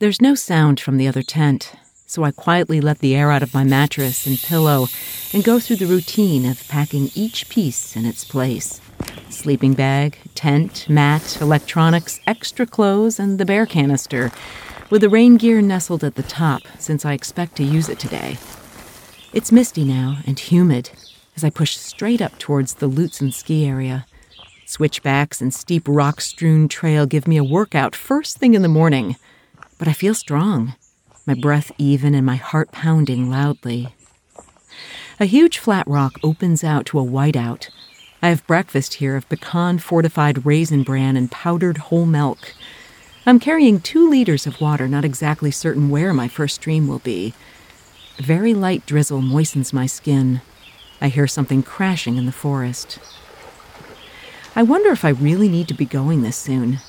[0.00, 1.72] There's no sound from the other tent,
[2.06, 4.86] so I quietly let the air out of my mattress and pillow
[5.32, 8.80] and go through the routine of packing each piece in its place
[9.28, 14.30] sleeping bag, tent, mat, electronics, extra clothes, and the bear canister,
[14.88, 18.38] with the rain gear nestled at the top since I expect to use it today.
[19.32, 20.90] It's misty now and humid
[21.34, 24.06] as I push straight up towards the Lutsen ski area.
[24.64, 29.16] Switchbacks and steep rock strewn trail give me a workout first thing in the morning,
[29.78, 30.74] but I feel strong,
[31.26, 33.94] my breath even and my heart pounding loudly.
[35.20, 37.70] A huge flat rock opens out to a whiteout.
[38.20, 42.54] I have breakfast here of pecan fortified raisin bran and powdered whole milk.
[43.26, 47.34] I'm carrying two liters of water, not exactly certain where my first stream will be.
[48.18, 50.40] Very light drizzle moistens my skin.
[51.00, 52.98] I hear something crashing in the forest.
[54.56, 56.80] I wonder if I really need to be going this soon.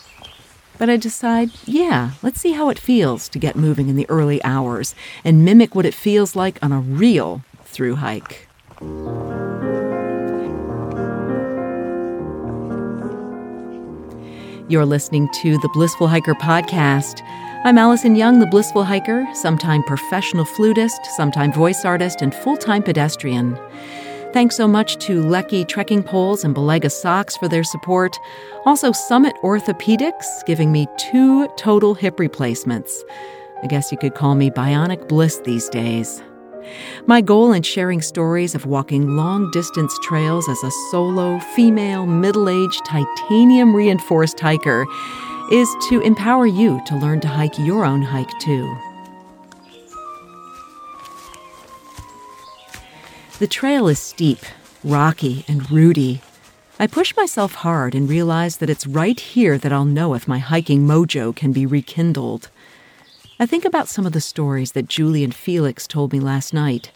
[0.80, 4.42] But I decide, yeah, let's see how it feels to get moving in the early
[4.46, 8.48] hours and mimic what it feels like on a real through hike.
[14.70, 17.24] You're listening to the Blissful Hiker podcast.
[17.66, 22.84] I'm Alison Young, the Blissful Hiker, sometime professional flutist, sometime voice artist, and full time
[22.84, 23.60] pedestrian.
[24.32, 28.16] Thanks so much to Leki Trekking Poles and Balega Socks for their support.
[28.64, 33.04] Also, Summit Orthopedics, giving me two total hip replacements.
[33.64, 36.22] I guess you could call me Bionic Bliss these days.
[37.08, 42.50] My goal in sharing stories of walking long distance trails as a solo, female, middle
[42.50, 44.86] aged, titanium reinforced hiker
[45.52, 48.78] is to empower you to learn to hike your own hike too.
[53.40, 54.40] The trail is steep,
[54.84, 56.22] rocky, and rooty.
[56.78, 60.40] I push myself hard and realize that it's right here that I'll know if my
[60.40, 62.50] hiking mojo can be rekindled.
[63.40, 66.92] I think about some of the stories that Julie and Felix told me last night.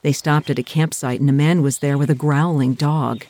[0.00, 3.26] They stopped at a campsite and a man was there with a growling dog.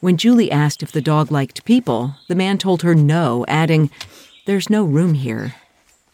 [0.00, 3.88] When Julie asked if the dog liked people, the man told her no, adding,
[4.44, 5.54] There's no room here.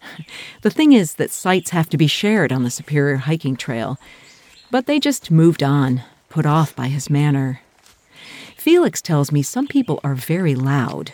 [0.62, 3.98] the thing is that sites have to be shared on the Superior hiking trail,
[4.70, 7.60] but they just moved on, put off by his manner.
[8.56, 11.12] Felix tells me some people are very loud.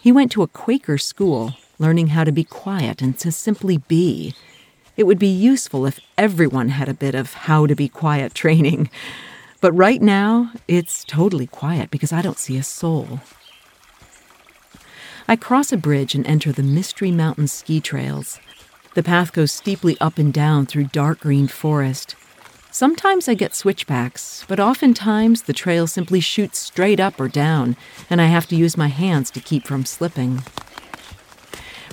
[0.00, 4.34] He went to a Quaker school learning how to be quiet and to simply be.
[4.96, 8.90] It would be useful if everyone had a bit of how to be quiet training.
[9.60, 13.20] But right now, it's totally quiet because I don't see a soul.
[15.26, 18.38] I cross a bridge and enter the Mystery Mountain ski trails.
[18.94, 22.14] The path goes steeply up and down through dark green forest.
[22.74, 27.76] Sometimes I get switchbacks, but oftentimes the trail simply shoots straight up or down,
[28.10, 30.42] and I have to use my hands to keep from slipping.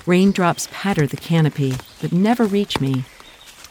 [0.06, 3.04] Raindrops patter the canopy, but never reach me.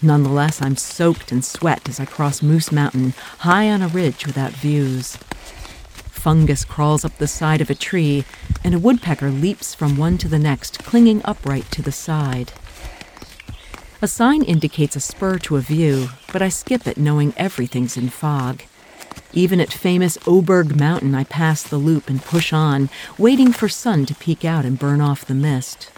[0.02, 4.54] Nonetheless, I'm soaked in sweat as I cross Moose Mountain, high on a ridge without
[4.54, 5.18] views.
[5.18, 8.24] Fungus crawls up the side of a tree,
[8.64, 12.54] and a woodpecker leaps from one to the next, clinging upright to the side.
[14.04, 18.10] A sign indicates a spur to a view, but I skip it knowing everything's in
[18.10, 18.64] fog.
[19.32, 22.90] Even at famous Oberg Mountain, I pass the loop and push on,
[23.20, 25.92] waiting for sun to peek out and burn off the mist.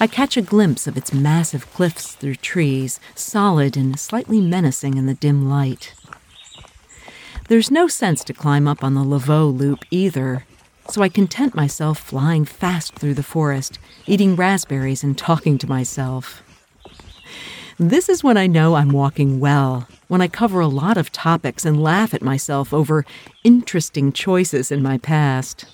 [0.00, 5.06] I catch a glimpse of its massive cliffs through trees, solid and slightly menacing in
[5.06, 5.94] the dim light.
[7.46, 10.44] There's no sense to climb up on the Leveaux loop either,
[10.88, 13.78] so I content myself flying fast through the forest,
[14.08, 16.42] eating raspberries and talking to myself.
[17.78, 21.64] This is when I know I'm walking well, when I cover a lot of topics
[21.64, 23.06] and laugh at myself over
[23.42, 25.64] interesting choices in my past.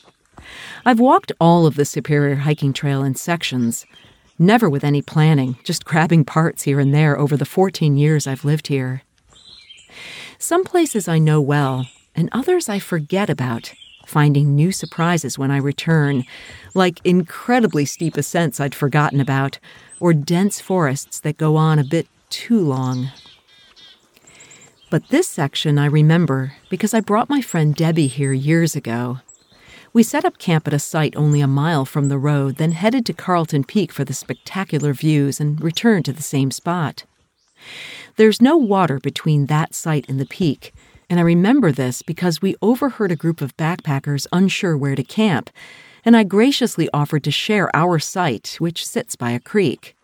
[0.84, 3.86] I've walked all of the Superior Hiking Trail in sections,
[4.38, 8.44] never with any planning, just grabbing parts here and there over the 14 years I've
[8.44, 9.02] lived here.
[10.38, 13.72] Some places I know well, and others I forget about,
[14.06, 16.24] finding new surprises when I return,
[16.72, 19.58] like incredibly steep ascents I'd forgotten about,
[20.00, 23.10] or dense forests that go on a bit too long.
[24.88, 29.18] But this section I remember because I brought my friend Debbie here years ago.
[29.92, 33.04] We set up camp at a site only a mile from the road, then headed
[33.06, 37.04] to Carlton Peak for the spectacular views and returned to the same spot.
[38.16, 40.72] There's no water between that site and the peak,
[41.08, 45.50] and I remember this because we overheard a group of backpackers unsure where to camp,
[46.04, 49.96] and I graciously offered to share our site, which sits by a creek.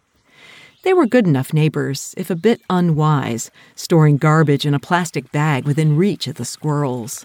[0.83, 5.65] They were good enough neighbors, if a bit unwise, storing garbage in a plastic bag
[5.65, 7.25] within reach of the squirrels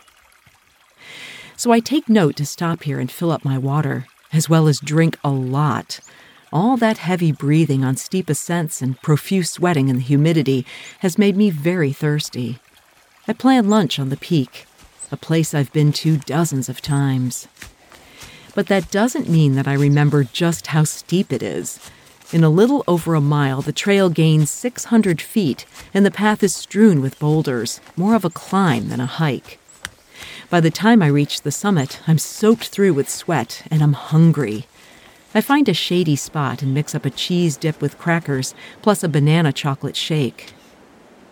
[1.58, 4.80] so I take note to stop here and fill up my water, as well as
[4.80, 6.00] drink a lot.
[6.54, 10.68] All that heavy breathing on steep ascents and profuse sweating in the humidity
[11.00, 12.60] has made me very thirsty.
[13.30, 14.66] I plan lunch on the peak,
[15.12, 17.50] a place I've been to dozens of times.
[18.56, 21.78] But that doesn't mean that I remember just how steep it is.
[22.32, 26.56] In a little over a mile, the trail gains 600 feet, and the path is
[26.56, 29.60] strewn with boulders, more of a climb than a hike.
[30.50, 34.68] By the time I reach the summit, I'm soaked through with sweat and I'm hungry.
[35.36, 39.10] I find a shady spot and mix up a cheese dip with crackers, plus a
[39.10, 40.54] banana chocolate shake.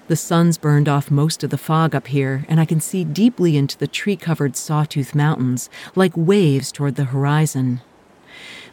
[0.08, 3.58] The sun's burned off most of the fog up here, and I can see deeply
[3.58, 7.82] into the tree covered Sawtooth Mountains, like waves toward the horizon.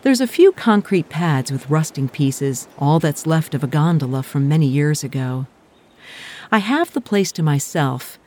[0.03, 4.47] There's a few concrete pads with rusting pieces, all that's left of a gondola from
[4.47, 5.47] many years ago.
[6.51, 8.19] I have the place to myself,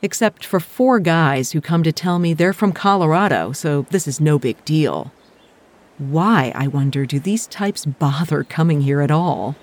[0.00, 4.20] except for four guys who come to tell me they're from Colorado, so this is
[4.20, 5.10] no big deal.
[5.98, 9.56] Why, I wonder, do these types bother coming here at all?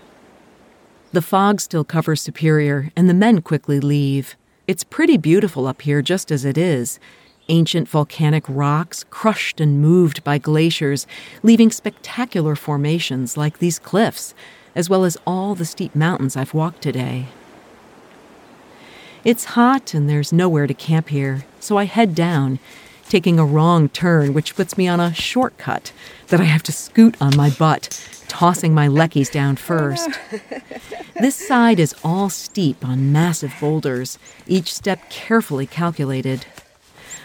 [1.11, 4.35] The fog still covers Superior, and the men quickly leave.
[4.67, 6.99] It's pretty beautiful up here just as it is.
[7.47, 11.07] Ancient volcanic rocks, crushed and moved by glaciers,
[11.41, 14.35] leaving spectacular formations like these cliffs,
[14.75, 17.25] as well as all the steep mountains I've walked today.
[19.23, 22.59] It's hot and there's nowhere to camp here, so I head down,
[23.09, 25.91] taking a wrong turn, which puts me on a shortcut
[26.27, 30.09] that I have to scoot on my butt, tossing my Lekis down first.
[31.19, 34.17] This side is all steep on massive boulders,
[34.47, 36.45] each step carefully calculated.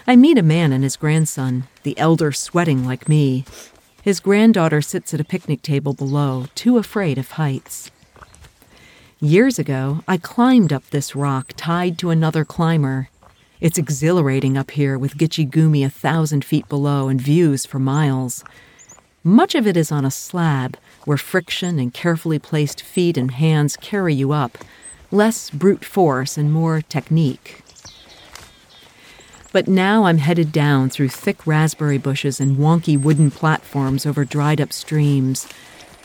[0.04, 3.44] I meet a man and his grandson, the elder sweating like me.
[4.02, 7.92] His granddaughter sits at a picnic table below, too afraid of heights.
[9.20, 13.10] Years ago, I climbed up this rock tied to another climber.
[13.60, 18.44] It's exhilarating up here with Gitche Gumee a thousand feet below and views for miles.
[19.22, 23.76] Much of it is on a slab, where friction and carefully placed feet and hands
[23.76, 24.58] carry you up,
[25.10, 27.62] less brute force and more technique.
[29.52, 34.60] But now I'm headed down through thick raspberry bushes and wonky wooden platforms over dried
[34.60, 35.46] up streams.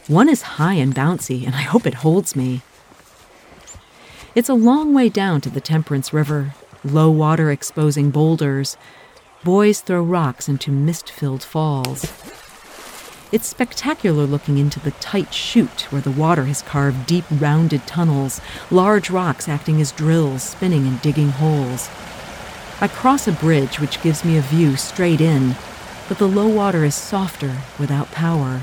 [0.08, 2.62] One is high and bouncy, and I hope it holds me.
[4.36, 8.78] It's a long way down to the Temperance River, low water exposing boulders.
[9.44, 12.04] Boys throw rocks into mist filled falls.
[13.32, 18.42] It's spectacular looking into the tight chute where the water has carved deep, rounded tunnels,
[18.72, 21.90] large rocks acting as drills, spinning and digging holes.
[22.82, 25.56] I cross a bridge which gives me a view straight in,
[26.08, 28.62] but the low water is softer without power.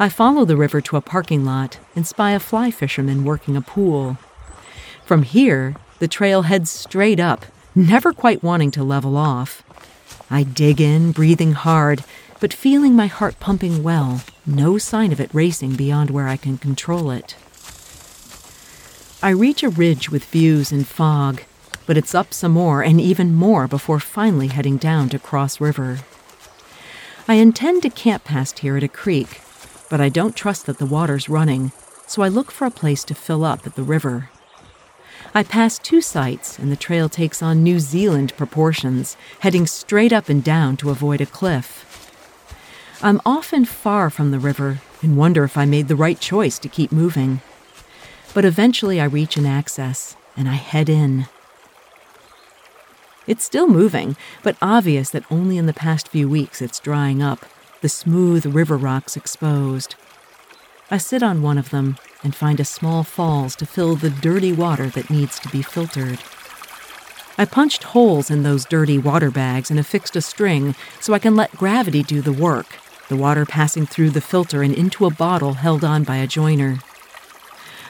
[0.00, 3.60] I follow the river to a parking lot and spy a fly fisherman working a
[3.60, 4.16] pool.
[5.04, 9.62] From here, the trail heads straight up, never quite wanting to level off.
[10.30, 12.04] I dig in, breathing hard,
[12.40, 16.58] but feeling my heart pumping well, no sign of it racing beyond where I can
[16.58, 17.34] control it.
[19.20, 21.42] I reach a ridge with views and fog,
[21.86, 26.00] but it's up some more and even more before finally heading down to Cross River.
[27.26, 29.40] I intend to camp past here at a creek,
[29.90, 31.72] but I don't trust that the water's running,
[32.06, 34.30] so I look for a place to fill up at the river.
[35.34, 40.28] I pass two sites, and the trail takes on New Zealand proportions, heading straight up
[40.28, 41.84] and down to avoid a cliff.
[43.02, 46.68] I'm often far from the river and wonder if I made the right choice to
[46.68, 47.40] keep moving.
[48.34, 51.26] But eventually I reach an access and I head in.
[53.26, 57.44] It's still moving, but obvious that only in the past few weeks it's drying up,
[57.82, 59.94] the smooth river rocks exposed.
[60.90, 64.52] I sit on one of them and find a small falls to fill the dirty
[64.52, 66.18] water that needs to be filtered.
[67.36, 71.36] I punched holes in those dirty water bags and affixed a string so I can
[71.36, 72.78] let gravity do the work
[73.08, 76.78] the water passing through the filter and into a bottle held on by a joiner.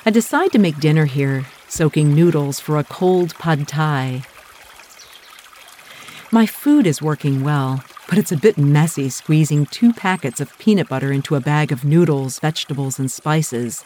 [0.07, 4.23] I decide to make dinner here, soaking noodles for a cold pad thai.
[6.31, 10.89] My food is working well, but it's a bit messy squeezing two packets of peanut
[10.89, 13.85] butter into a bag of noodles, vegetables, and spices.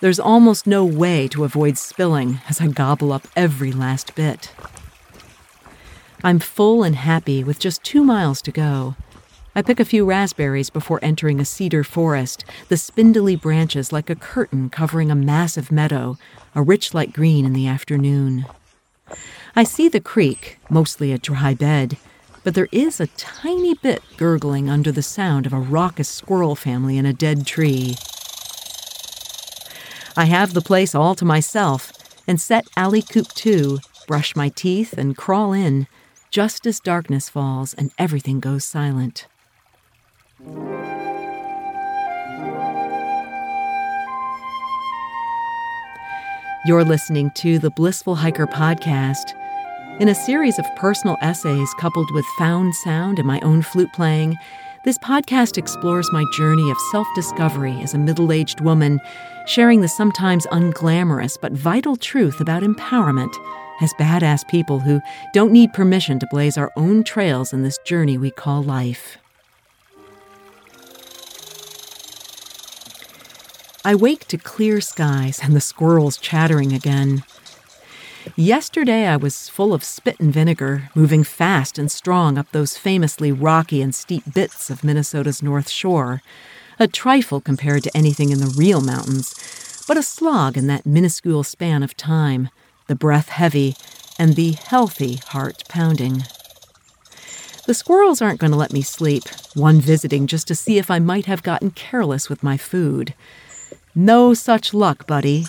[0.00, 4.54] There's almost no way to avoid spilling as I gobble up every last bit.
[6.22, 8.94] I'm full and happy with just two miles to go.
[9.54, 14.14] I pick a few raspberries before entering a cedar forest, the spindly branches like a
[14.14, 16.16] curtain covering a massive meadow,
[16.54, 18.46] a rich light green in the afternoon.
[19.56, 21.96] I see the creek, mostly a dry bed,
[22.44, 26.96] but there is a tiny bit gurgling under the sound of a raucous squirrel family
[26.96, 27.96] in a dead tree.
[30.16, 31.92] I have the place all to myself
[32.26, 35.86] and set Alley Coop to, brush my teeth, and crawl in
[36.30, 39.26] just as darkness falls and everything goes silent.
[46.66, 49.34] You're listening to the Blissful Hiker podcast.
[50.00, 54.34] In a series of personal essays coupled with found sound and my own flute playing,
[54.82, 58.98] this podcast explores my journey of self discovery as a middle aged woman,
[59.46, 63.30] sharing the sometimes unglamorous but vital truth about empowerment
[63.82, 65.02] as badass people who
[65.34, 69.18] don't need permission to blaze our own trails in this journey we call life.
[73.84, 77.22] I wake to clear skies and the squirrels chattering again.
[78.36, 83.32] Yesterday I was full of spit and vinegar, moving fast and strong up those famously
[83.32, 86.20] rocky and steep bits of Minnesota's North Shore,
[86.78, 91.42] a trifle compared to anything in the real mountains, but a slog in that minuscule
[91.42, 92.50] span of time,
[92.88, 93.74] the breath heavy
[94.18, 96.24] and the healthy heart pounding.
[97.66, 99.24] The squirrels aren't going to let me sleep,
[99.54, 103.14] one visiting just to see if I might have gotten careless with my food.
[103.94, 105.46] No such luck, buddy.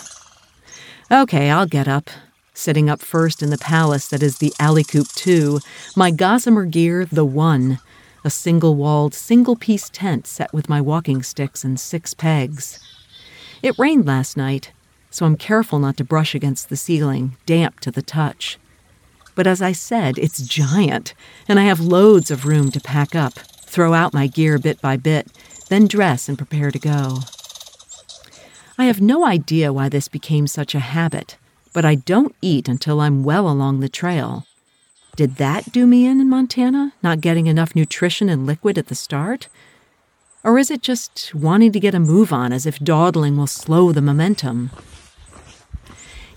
[1.11, 2.09] Okay, I'll get up.
[2.53, 5.59] Sitting up first in the palace that is the Alley Coop 2,
[5.95, 7.79] my gossamer gear, the One,
[8.23, 12.79] a single walled, single piece tent set with my walking sticks and six pegs.
[13.63, 14.71] It rained last night,
[15.09, 18.59] so I'm careful not to brush against the ceiling, damp to the touch.
[19.33, 21.13] But as I said, it's giant,
[21.47, 24.97] and I have loads of room to pack up, throw out my gear bit by
[24.97, 25.31] bit,
[25.69, 27.19] then dress and prepare to go.
[28.77, 31.37] I have no idea why this became such a habit,
[31.73, 34.45] but I don't eat until I'm well along the trail.
[35.15, 38.95] Did that do me in in Montana, not getting enough nutrition and liquid at the
[38.95, 39.47] start?
[40.43, 43.91] Or is it just wanting to get a move on as if dawdling will slow
[43.91, 44.71] the momentum?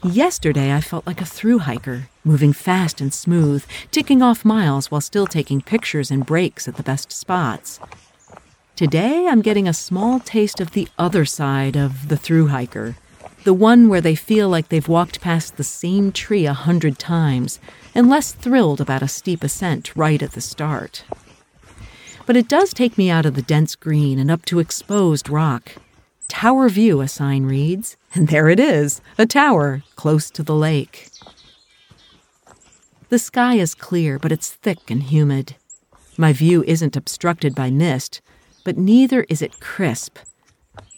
[0.02, 5.00] Yesterday, I felt like a through hiker, moving fast and smooth, ticking off miles while
[5.00, 7.80] still taking pictures and breaks at the best spots.
[8.76, 12.96] Today, I'm getting a small taste of the other side of the through hiker,
[13.44, 17.60] the one where they feel like they've walked past the same tree a hundred times
[17.94, 21.04] and less thrilled about a steep ascent right at the start.
[22.26, 25.76] But it does take me out of the dense green and up to exposed rock.
[26.26, 31.10] Tower View, a sign reads, and there it is, a tower close to the lake.
[33.10, 35.56] The sky is clear, but it's thick and humid.
[36.16, 38.22] My view isn't obstructed by mist,
[38.64, 40.16] but neither is it crisp.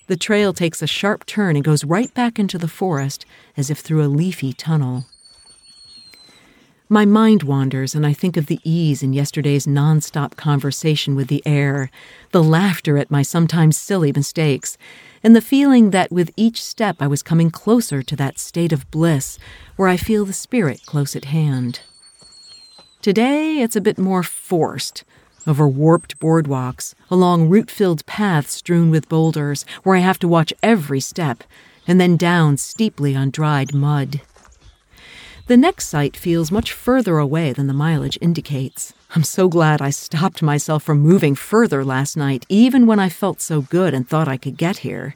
[0.08, 3.78] The trail takes a sharp turn and goes right back into the forest as if
[3.80, 5.06] through a leafy tunnel.
[6.88, 11.42] My mind wanders, and I think of the ease in yesterday's nonstop conversation with the
[11.44, 11.90] air,
[12.30, 14.78] the laughter at my sometimes silly mistakes,
[15.24, 18.88] and the feeling that with each step I was coming closer to that state of
[18.92, 19.36] bliss
[19.74, 21.80] where I feel the spirit close at hand.
[23.02, 25.02] Today, it's a bit more forced,
[25.46, 30.52] over warped boardwalks, along root filled paths strewn with boulders, where I have to watch
[30.62, 31.44] every step,
[31.86, 34.20] and then down steeply on dried mud.
[35.46, 38.92] The next site feels much further away than the mileage indicates.
[39.14, 43.40] I'm so glad I stopped myself from moving further last night, even when I felt
[43.40, 45.14] so good and thought I could get here.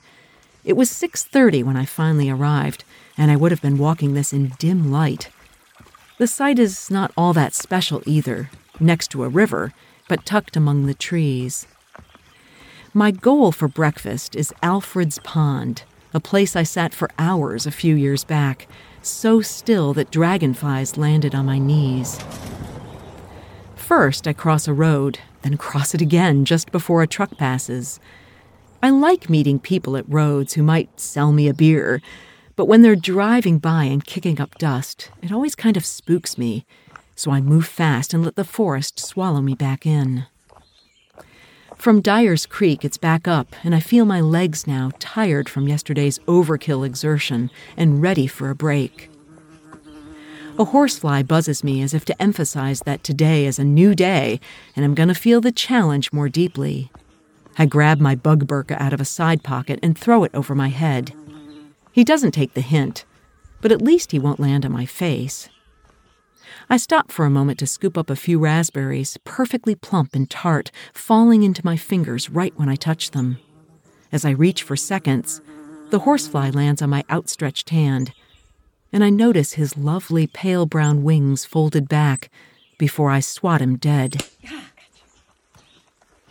[0.65, 2.85] It was 6:30 when I finally arrived,
[3.19, 5.31] and I would have been walking this in dim light.
[6.19, 9.73] The site is not all that special either, next to a river,
[10.11, 11.69] but tucked among the trees.
[12.93, 17.95] My goal for breakfast is Alfred's Pond, a place I sat for hours a few
[17.95, 18.67] years back,
[19.03, 22.19] so still that dragonflies landed on my knees.
[23.77, 28.01] First, I cross a road, then cross it again just before a truck passes.
[28.83, 32.03] I like meeting people at roads who might sell me a beer,
[32.57, 36.67] but when they're driving by and kicking up dust, it always kind of spooks me
[37.21, 40.25] so I move fast and let the forest swallow me back in.
[41.77, 46.19] From Dyer's Creek, it's back up, and I feel my legs now tired from yesterday's
[46.21, 49.11] overkill exertion and ready for a break.
[50.59, 54.41] A horsefly buzzes me as if to emphasize that today is a new day
[54.75, 56.91] and I'm going to feel the challenge more deeply.
[57.59, 60.69] I grab my bug burka out of a side pocket and throw it over my
[60.69, 61.13] head.
[61.93, 63.05] He doesn't take the hint,
[63.61, 65.51] but at least he won't land on my face.
[66.69, 70.71] I stop for a moment to scoop up a few raspberries, perfectly plump and tart,
[70.93, 73.39] falling into my fingers right when I touch them.
[74.13, 75.41] As I reach for seconds,
[75.91, 78.13] the horsefly lands on my outstretched hand,
[78.93, 82.31] and I notice his lovely pale brown wings folded back
[82.79, 84.25] before I swat him dead.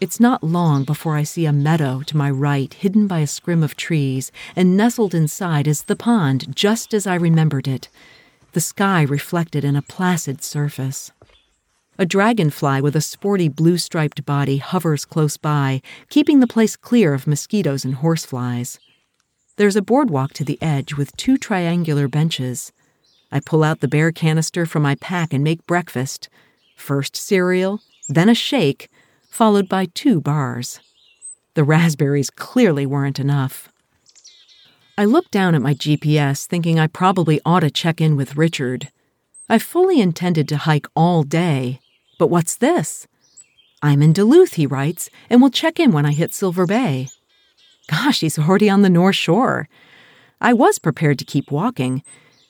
[0.02, 3.62] It's not long before I see a meadow to my right, hidden by a scrim
[3.62, 7.90] of trees, and nestled inside is the pond, just as I remembered it,
[8.54, 11.12] the sky reflected in a placid surface.
[11.98, 17.14] A dragonfly with a sporty blue striped body hovers close by, keeping the place clear
[17.14, 18.80] of mosquitoes and horseflies.
[19.58, 22.72] There's a boardwalk to the edge with two triangular benches.
[23.32, 26.30] I pull out the bear canister from my pack and make breakfast.
[26.76, 28.90] First cereal, then a shake,
[29.30, 30.80] followed by two bars.
[31.56, 33.70] The raspberries clearly weren't enough.
[35.00, 38.90] I look down at my GPS, thinking I probably ought to check in with Richard.
[39.48, 41.80] I fully intended to hike all day,
[42.18, 43.08] but what's this?
[43.82, 47.08] I'm in Duluth, he writes, and will check in when I hit Silver Bay.
[47.90, 49.70] Gosh, he's already on the North Shore.
[50.42, 52.04] I was prepared to keep walking,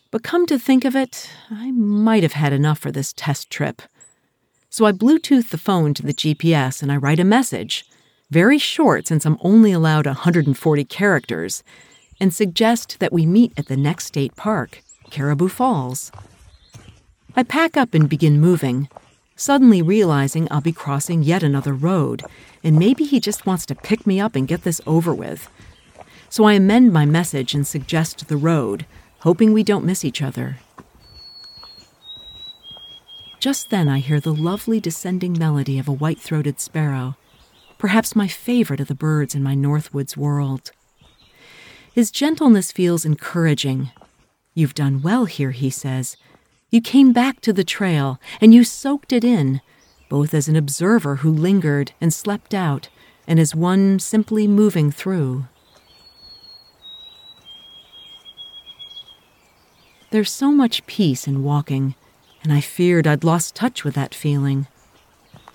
[0.10, 3.84] but come to think of it, I might have had enough for this test trip.
[4.72, 7.86] So I Bluetooth the phone to the GPS and I write a message,
[8.32, 11.64] very short since I'm only allowed 140 characters,
[12.20, 16.12] and suggest that we meet at the next state park, Caribou Falls.
[17.36, 18.90] I pack up and begin moving,
[19.36, 22.24] suddenly realizing I'll be crossing yet another road,
[22.64, 25.50] and maybe he just wants to pick me up and get this over with.
[26.30, 28.86] So I amend my message and suggest the road,
[29.20, 30.58] hoping we don't miss each other.
[33.40, 37.16] Just then I hear the lovely descending melody of a white throated sparrow,
[37.78, 40.72] perhaps my favorite of the birds in my Northwoods world.
[42.00, 43.92] His gentleness feels encouraging.
[44.54, 46.16] You've done well here, he says.
[46.70, 49.60] You came back to the trail and you soaked it in,
[50.08, 52.88] both as an observer who lingered and slept out,
[53.28, 55.48] and as one simply moving through.
[60.12, 61.96] There's so much peace in walking,
[62.42, 64.68] and I feared I'd lost touch with that feeling.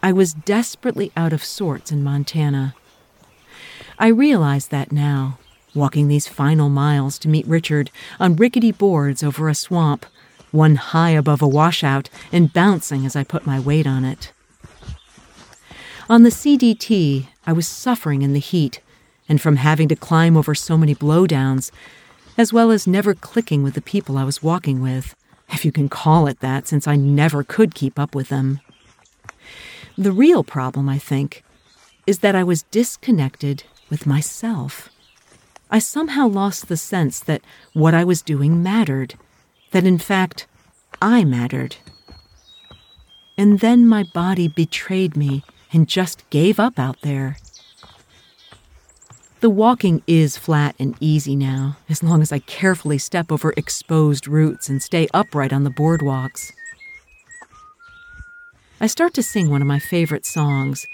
[0.02, 2.74] I was desperately out of sorts in Montana.
[3.98, 5.38] I realize that now,
[5.74, 7.90] walking these final miles to meet Richard
[8.20, 10.06] on rickety boards over a swamp,
[10.50, 14.32] one high above a washout and bouncing as I put my weight on it.
[16.08, 18.80] On the CDT, I was suffering in the heat
[19.28, 21.70] and from having to climb over so many blowdowns,
[22.36, 25.14] as well as never clicking with the people I was walking with,
[25.48, 28.60] if you can call it that, since I never could keep up with them.
[29.96, 31.42] The real problem, I think,
[32.06, 34.90] is that I was disconnected with myself.
[35.74, 39.16] I somehow lost the sense that what I was doing mattered,
[39.72, 40.46] that in fact,
[41.02, 41.78] I mattered.
[43.36, 47.38] And then my body betrayed me and just gave up out there.
[49.40, 54.28] The walking is flat and easy now, as long as I carefully step over exposed
[54.28, 56.52] roots and stay upright on the boardwalks.
[58.80, 60.86] I start to sing one of my favorite songs,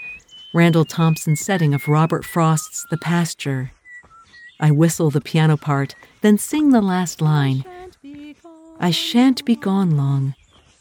[0.55, 3.73] Randall Thompson's setting of Robert Frost's The Pasture.
[4.61, 7.65] I whistle the piano part, then sing the last line
[8.79, 10.33] I shan't be gone long.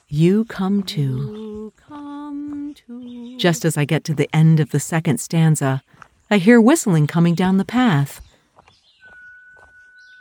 [0.09, 1.73] You come too.
[3.37, 5.83] Just as I get to the end of the second stanza,
[6.31, 8.23] I hear whistling coming down the path.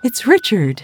[0.04, 0.84] It's Richard.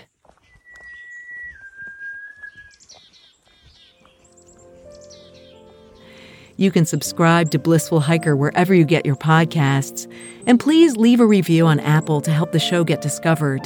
[6.58, 10.10] You can subscribe to Blissful Hiker wherever you get your podcasts,
[10.48, 13.62] and please leave a review on Apple to help the show get discovered.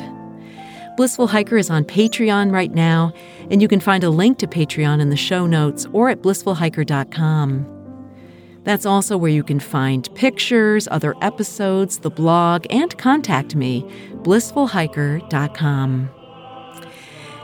[0.97, 3.13] Blissful Hiker is on Patreon right now,
[3.52, 7.75] and you can find a link to Patreon in the show notes or at blissfulhiker.com.
[8.63, 13.84] That's also where you can find pictures, other episodes, the blog, and contact me,
[14.23, 16.10] blissfulhiker.com.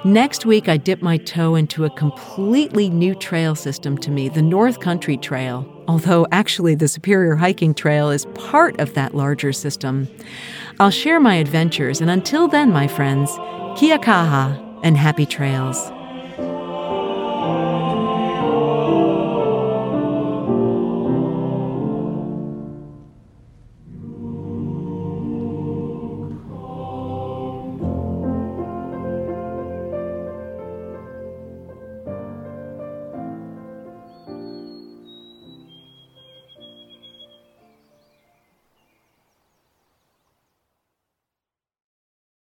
[0.05, 4.43] Next week, I dip my toe into a completely new trail system to me, the
[4.43, 10.07] North Country Trail, although actually the Superior Hiking Trail is part of that larger system.
[10.79, 13.31] I'll share my adventures, and until then, my friends,
[13.79, 15.91] kia kaha and happy trails.